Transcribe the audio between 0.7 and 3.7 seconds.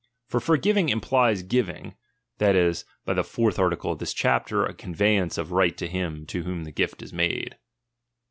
implies giving, that is, by the fourth